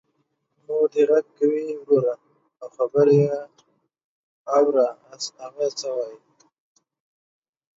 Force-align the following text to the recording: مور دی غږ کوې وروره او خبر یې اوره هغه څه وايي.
مور 0.65 0.85
دی 0.93 1.01
غږ 1.09 1.25
کوې 1.37 1.65
وروره 1.81 2.13
او 2.61 2.67
خبر 2.77 3.07
یې 3.19 3.29
اوره 4.57 4.87
هغه 5.39 5.67
څه 5.79 5.89
وايي. 5.95 6.19